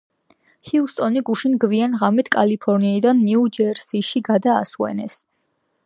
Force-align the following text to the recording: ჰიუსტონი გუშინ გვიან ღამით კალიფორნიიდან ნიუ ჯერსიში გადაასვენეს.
ჰიუსტონი 0.69 1.21
გუშინ 1.27 1.53
გვიან 1.65 1.93
ღამით 2.03 2.33
კალიფორნიიდან 2.37 3.23
ნიუ 3.27 3.45
ჯერსიში 3.59 4.25
გადაასვენეს. 4.31 5.21